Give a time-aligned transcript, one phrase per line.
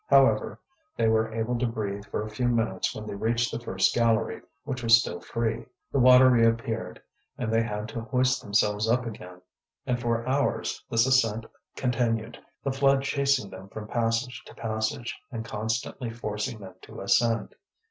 [0.07, 0.59] However,
[0.97, 4.41] they were able to breathe for a few minutes when they reached the first gallery,
[4.63, 5.67] which was still free.
[5.91, 6.99] The water reappeared,
[7.37, 9.43] and they had to hoist themselves up again.
[9.85, 11.45] And for hours this ascent
[11.75, 17.53] continued, the flood chasing them from passage to passage, and constantly forcing them to ascend.